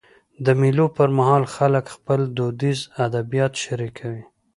د 0.45 0.47
مېلو 0.59 0.85
پر 0.97 1.09
مهال 1.17 1.43
خلک 1.55 1.85
خپل 1.95 2.19
دودیز 2.37 2.79
ادبیات 3.05 3.53
شريکوي. 3.63 4.23